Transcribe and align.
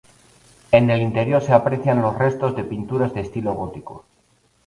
En 0.71 0.89
el 0.89 0.99
interior 0.99 1.43
se 1.43 1.53
aprecian 1.53 2.01
los 2.01 2.17
restos 2.17 2.55
de 2.55 2.63
pinturas 2.63 3.13
de 3.13 3.21
estilo 3.21 3.53
gótico. 3.53 4.03